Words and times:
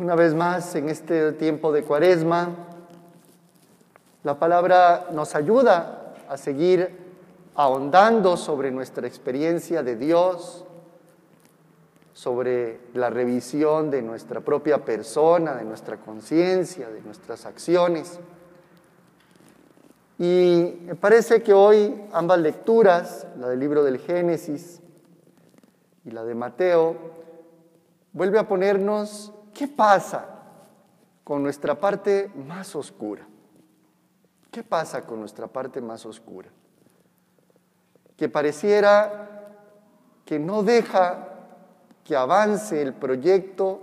una 0.00 0.14
vez 0.14 0.34
más 0.34 0.74
en 0.76 0.88
este 0.88 1.32
tiempo 1.32 1.72
de 1.72 1.82
cuaresma, 1.82 2.48
la 4.22 4.38
palabra 4.38 5.08
nos 5.12 5.34
ayuda 5.34 6.14
a 6.26 6.38
seguir 6.38 6.96
ahondando 7.54 8.38
sobre 8.38 8.70
nuestra 8.70 9.06
experiencia 9.06 9.82
de 9.82 9.96
Dios, 9.96 10.64
sobre 12.14 12.80
la 12.94 13.10
revisión 13.10 13.90
de 13.90 14.00
nuestra 14.00 14.40
propia 14.40 14.82
persona, 14.86 15.54
de 15.54 15.64
nuestra 15.64 15.98
conciencia, 15.98 16.88
de 16.88 17.02
nuestras 17.02 17.44
acciones. 17.44 18.18
Y 20.18 20.78
me 20.86 20.94
parece 20.94 21.42
que 21.42 21.52
hoy 21.52 21.94
ambas 22.14 22.38
lecturas, 22.38 23.26
la 23.38 23.48
del 23.48 23.60
libro 23.60 23.84
del 23.84 23.98
Génesis 23.98 24.80
y 26.06 26.10
la 26.10 26.24
de 26.24 26.34
Mateo, 26.34 26.96
vuelve 28.14 28.38
a 28.38 28.48
ponernos 28.48 29.34
qué 29.60 29.68
pasa 29.68 30.24
con 31.22 31.42
nuestra 31.42 31.78
parte 31.78 32.30
más 32.34 32.74
oscura. 32.74 33.26
¿Qué 34.50 34.64
pasa 34.64 35.02
con 35.02 35.20
nuestra 35.20 35.48
parte 35.48 35.82
más 35.82 36.06
oscura? 36.06 36.48
Que 38.16 38.30
pareciera 38.30 39.28
que 40.24 40.38
no 40.38 40.62
deja 40.62 41.28
que 42.04 42.16
avance 42.16 42.80
el 42.80 42.94
proyecto 42.94 43.82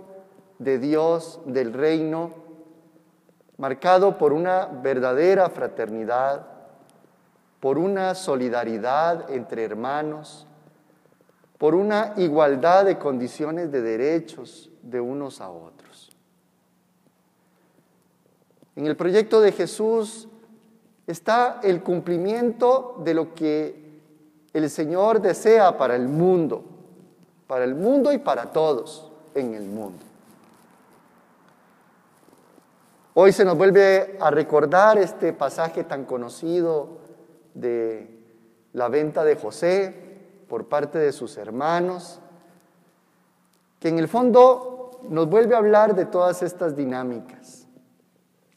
de 0.58 0.80
Dios 0.80 1.38
del 1.46 1.72
reino, 1.72 2.34
marcado 3.56 4.18
por 4.18 4.32
una 4.32 4.66
verdadera 4.66 5.48
fraternidad, 5.48 6.44
por 7.60 7.78
una 7.78 8.16
solidaridad 8.16 9.30
entre 9.30 9.62
hermanos, 9.62 10.44
por 11.56 11.76
una 11.76 12.14
igualdad 12.16 12.84
de 12.84 12.98
condiciones 12.98 13.70
de 13.70 13.80
derechos 13.80 14.72
de 14.90 15.00
unos 15.00 15.40
a 15.40 15.50
otros. 15.50 16.10
En 18.76 18.86
el 18.86 18.96
proyecto 18.96 19.40
de 19.40 19.52
Jesús 19.52 20.28
está 21.06 21.60
el 21.62 21.82
cumplimiento 21.82 23.00
de 23.04 23.14
lo 23.14 23.34
que 23.34 23.88
el 24.52 24.70
Señor 24.70 25.20
desea 25.20 25.76
para 25.76 25.96
el 25.96 26.08
mundo, 26.08 26.64
para 27.46 27.64
el 27.64 27.74
mundo 27.74 28.12
y 28.12 28.18
para 28.18 28.52
todos 28.52 29.10
en 29.34 29.54
el 29.54 29.64
mundo. 29.64 30.04
Hoy 33.14 33.32
se 33.32 33.44
nos 33.44 33.58
vuelve 33.58 34.16
a 34.20 34.30
recordar 34.30 34.96
este 34.98 35.32
pasaje 35.32 35.82
tan 35.82 36.04
conocido 36.04 36.98
de 37.54 38.16
la 38.74 38.88
venta 38.88 39.24
de 39.24 39.34
José, 39.34 40.08
por 40.48 40.66
parte 40.66 40.98
de 40.98 41.12
sus 41.12 41.36
hermanos, 41.36 42.20
que 43.80 43.88
en 43.88 43.98
el 43.98 44.08
fondo 44.08 44.77
nos 45.08 45.28
vuelve 45.28 45.54
a 45.54 45.58
hablar 45.58 45.94
de 45.94 46.06
todas 46.06 46.42
estas 46.42 46.76
dinámicas, 46.76 47.66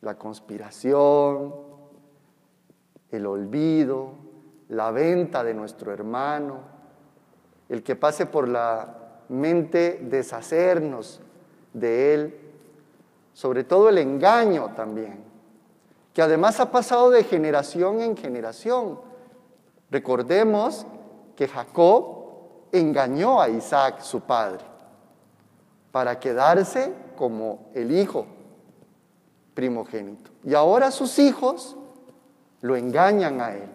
la 0.02 0.18
conspiración, 0.18 1.54
el 3.12 3.26
olvido, 3.26 4.14
la 4.70 4.92
venta 4.92 5.44
de 5.44 5.54
nuestro 5.54 5.92
hermano, 5.92 6.60
el 7.70 7.84
que 7.84 7.96
pase 7.96 8.26
por 8.26 8.48
la 8.48 8.98
mente 9.30 10.00
deshacernos 10.02 11.22
de 11.74 12.14
él, 12.14 12.40
sobre 13.34 13.64
todo 13.64 13.90
el 13.90 13.98
engaño 13.98 14.74
también, 14.76 15.24
que 16.14 16.22
además 16.22 16.60
ha 16.60 16.72
pasado 16.72 17.10
de 17.10 17.24
generación 17.24 18.02
en 18.02 18.18
generación. 18.18 19.00
Recordemos 19.90 20.86
que 21.36 21.48
Jacob 21.48 22.22
engañó 22.72 23.42
a 23.42 23.50
Isaac, 23.50 24.02
su 24.02 24.22
padre, 24.22 24.64
para 25.92 26.20
quedarse 26.20 26.94
como 27.16 27.70
el 27.74 27.92
hijo 27.92 28.26
primogénito. 29.54 30.32
Y 30.44 30.54
ahora 30.54 30.92
sus 30.92 31.20
hijos 31.20 31.76
lo 32.62 32.76
engañan 32.76 33.42
a 33.42 33.56
él 33.56 33.70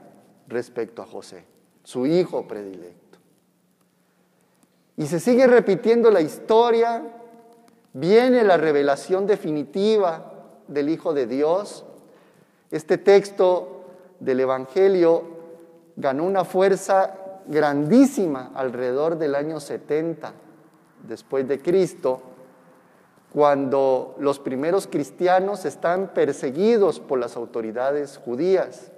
respecto 0.49 1.03
a 1.03 1.07
José, 1.07 1.45
su 1.85 2.07
hijo 2.07 2.49
predilecto. 2.49 3.19
Y 4.97 5.07
se 5.07 5.21
sigue 5.21 5.47
repitiendo 5.47 6.11
la 6.11 6.23
historia, 6.23 7.03
viene 7.93 8.45
la 8.45 8.57
revelación 8.57 9.27
definitiva 9.27 10.33
del 10.69 10.89
Hijo 10.89 11.13
de 11.13 11.27
Dios. 11.27 11.85
Este 12.71 12.97
texto 12.97 13.85
del 14.21 14.41
Evangelio 14.41 15.23
ganó 15.97 16.25
una 16.25 16.45
fuerza 16.45 17.15
grandísima 17.47 18.53
alrededor 18.55 19.19
del 19.19 19.35
año 19.35 19.61
70 19.61 20.33
después 21.03 21.47
de 21.49 21.61
Cristo, 21.61 22.23
cuando 23.33 24.15
los 24.19 24.39
primeros 24.39 24.87
cristianos 24.87 25.65
están 25.65 26.15
perseguidos 26.15 27.01
por 27.01 27.19
las 27.19 27.37
autoridades 27.37 28.17
judías. 28.17 28.93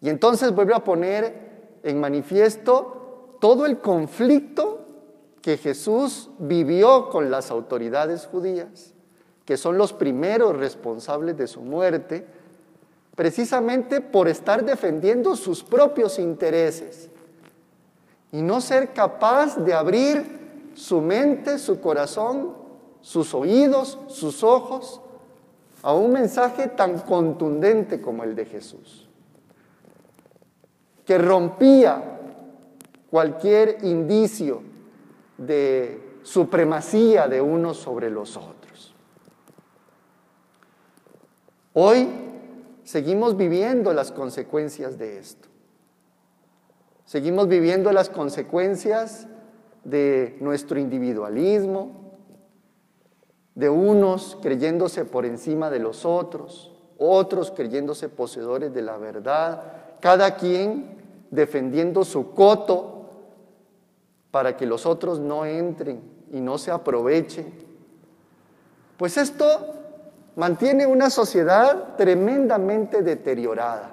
Y 0.00 0.08
entonces 0.08 0.54
vuelve 0.54 0.74
a 0.74 0.84
poner 0.84 1.78
en 1.82 1.98
manifiesto 1.98 3.36
todo 3.40 3.66
el 3.66 3.78
conflicto 3.78 4.80
que 5.42 5.56
Jesús 5.56 6.30
vivió 6.38 7.08
con 7.10 7.30
las 7.30 7.50
autoridades 7.50 8.26
judías, 8.26 8.94
que 9.44 9.56
son 9.56 9.76
los 9.76 9.92
primeros 9.92 10.56
responsables 10.56 11.36
de 11.36 11.46
su 11.46 11.60
muerte, 11.60 12.26
precisamente 13.14 14.00
por 14.00 14.28
estar 14.28 14.64
defendiendo 14.64 15.36
sus 15.36 15.62
propios 15.62 16.18
intereses 16.18 17.10
y 18.34 18.42
no 18.42 18.60
ser 18.60 18.92
capaz 18.92 19.64
de 19.64 19.72
abrir 19.72 20.72
su 20.74 21.00
mente, 21.00 21.56
su 21.56 21.80
corazón, 21.80 22.52
sus 23.00 23.32
oídos, 23.32 23.96
sus 24.08 24.42
ojos 24.42 25.00
a 25.82 25.94
un 25.94 26.10
mensaje 26.10 26.66
tan 26.66 26.98
contundente 26.98 28.00
como 28.00 28.24
el 28.24 28.34
de 28.34 28.44
Jesús, 28.46 29.08
que 31.06 31.16
rompía 31.16 32.18
cualquier 33.08 33.84
indicio 33.84 34.62
de 35.38 36.18
supremacía 36.24 37.28
de 37.28 37.40
unos 37.40 37.76
sobre 37.76 38.10
los 38.10 38.36
otros. 38.36 38.96
Hoy 41.72 42.08
seguimos 42.82 43.36
viviendo 43.36 43.94
las 43.94 44.10
consecuencias 44.10 44.98
de 44.98 45.18
esto. 45.20 45.53
Seguimos 47.04 47.48
viviendo 47.48 47.92
las 47.92 48.08
consecuencias 48.08 49.26
de 49.84 50.36
nuestro 50.40 50.78
individualismo, 50.78 52.04
de 53.54 53.68
unos 53.68 54.38
creyéndose 54.42 55.04
por 55.04 55.26
encima 55.26 55.70
de 55.70 55.78
los 55.78 56.04
otros, 56.04 56.72
otros 56.98 57.50
creyéndose 57.50 58.08
poseedores 58.08 58.72
de 58.72 58.82
la 58.82 58.96
verdad, 58.96 59.62
cada 60.00 60.36
quien 60.36 60.96
defendiendo 61.30 62.04
su 62.04 62.32
coto 62.32 63.10
para 64.30 64.56
que 64.56 64.66
los 64.66 64.86
otros 64.86 65.20
no 65.20 65.44
entren 65.44 66.00
y 66.32 66.40
no 66.40 66.58
se 66.58 66.70
aprovechen. 66.70 67.52
Pues 68.96 69.16
esto 69.16 69.44
mantiene 70.36 70.86
una 70.86 71.10
sociedad 71.10 71.96
tremendamente 71.96 73.02
deteriorada, 73.02 73.92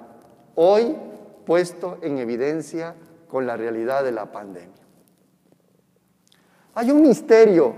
hoy 0.54 0.96
puesto 1.44 1.98
en 2.02 2.18
evidencia 2.18 2.94
con 3.28 3.46
la 3.46 3.56
realidad 3.56 4.04
de 4.04 4.12
la 4.12 4.30
pandemia. 4.30 4.82
Hay 6.74 6.90
un 6.90 7.02
misterio 7.02 7.74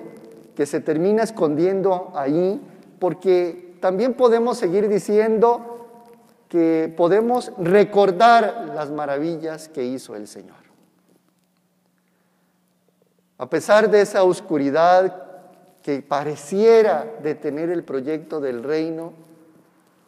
que 0.54 0.66
se 0.66 0.80
termina 0.80 1.22
escondiendo 1.22 2.12
ahí 2.14 2.60
porque 2.98 3.76
también 3.80 4.14
podemos 4.14 4.56
seguir 4.56 4.88
diciendo 4.88 5.74
que 6.48 6.92
podemos 6.96 7.52
recordar 7.58 8.72
las 8.74 8.90
maravillas 8.90 9.68
que 9.68 9.84
hizo 9.84 10.14
el 10.14 10.28
Señor. 10.28 10.56
A 13.38 13.50
pesar 13.50 13.90
de 13.90 14.00
esa 14.00 14.22
oscuridad 14.22 15.22
que 15.82 16.00
pareciera 16.00 17.04
detener 17.22 17.70
el 17.70 17.82
proyecto 17.82 18.40
del 18.40 18.62
reino, 18.62 19.12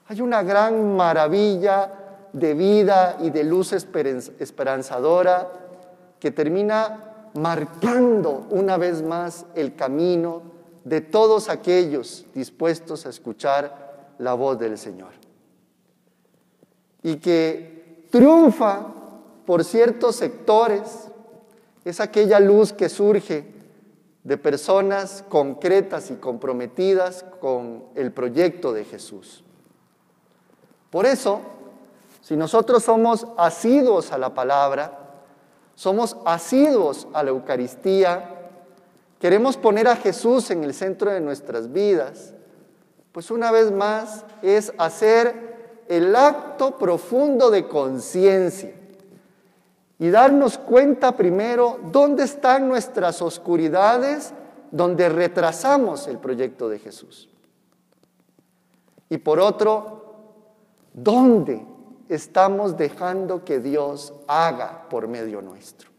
hay 0.06 0.20
una 0.20 0.42
gran 0.42 0.96
maravilla 0.96 2.05
de 2.36 2.52
vida 2.52 3.16
y 3.22 3.30
de 3.30 3.44
luz 3.44 3.72
esperanzadora 3.72 5.50
que 6.20 6.30
termina 6.30 7.30
marcando 7.34 8.46
una 8.50 8.76
vez 8.76 9.00
más 9.02 9.46
el 9.54 9.74
camino 9.74 10.42
de 10.84 11.00
todos 11.00 11.48
aquellos 11.48 12.26
dispuestos 12.34 13.06
a 13.06 13.08
escuchar 13.08 14.14
la 14.18 14.34
voz 14.34 14.58
del 14.58 14.76
Señor. 14.76 15.12
Y 17.02 17.16
que 17.16 18.04
triunfa 18.10 18.86
por 19.46 19.64
ciertos 19.64 20.16
sectores, 20.16 21.08
es 21.86 22.00
aquella 22.00 22.38
luz 22.38 22.74
que 22.74 22.90
surge 22.90 23.46
de 24.24 24.36
personas 24.36 25.24
concretas 25.30 26.10
y 26.10 26.16
comprometidas 26.16 27.24
con 27.40 27.84
el 27.94 28.12
proyecto 28.12 28.74
de 28.74 28.84
Jesús. 28.84 29.42
Por 30.90 31.06
eso, 31.06 31.40
si 32.26 32.36
nosotros 32.36 32.82
somos 32.82 33.24
asiduos 33.36 34.10
a 34.10 34.18
la 34.18 34.34
palabra, 34.34 34.98
somos 35.76 36.16
asiduos 36.24 37.06
a 37.12 37.22
la 37.22 37.30
Eucaristía, 37.30 38.50
queremos 39.20 39.56
poner 39.56 39.86
a 39.86 39.94
Jesús 39.94 40.50
en 40.50 40.64
el 40.64 40.74
centro 40.74 41.12
de 41.12 41.20
nuestras 41.20 41.70
vidas, 41.70 42.34
pues 43.12 43.30
una 43.30 43.52
vez 43.52 43.70
más 43.70 44.24
es 44.42 44.72
hacer 44.76 45.84
el 45.86 46.16
acto 46.16 46.76
profundo 46.76 47.48
de 47.48 47.68
conciencia 47.68 48.74
y 49.96 50.10
darnos 50.10 50.58
cuenta 50.58 51.16
primero 51.16 51.78
dónde 51.92 52.24
están 52.24 52.66
nuestras 52.66 53.22
oscuridades, 53.22 54.34
donde 54.72 55.08
retrasamos 55.08 56.08
el 56.08 56.18
proyecto 56.18 56.68
de 56.68 56.80
Jesús. 56.80 57.28
Y 59.10 59.18
por 59.18 59.38
otro, 59.38 60.02
¿dónde 60.92 61.75
estamos 62.08 62.76
dejando 62.76 63.44
que 63.44 63.60
Dios 63.60 64.14
haga 64.28 64.88
por 64.88 65.08
medio 65.08 65.42
nuestro? 65.42 65.95